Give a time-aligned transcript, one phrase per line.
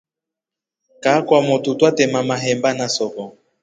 [1.03, 3.37] Kaa kwamotu twetema maheba na soko.